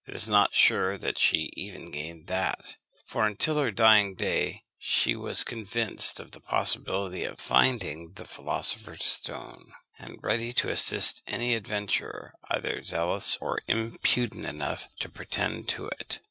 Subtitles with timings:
[0.07, 5.15] It is not sure that she gained even that; for until her dying day she
[5.15, 11.53] was convinced of the possibility of finding the philosopher's stone, and ready to assist any
[11.53, 16.19] adventurer either zealous or impudent enough to pretend to it.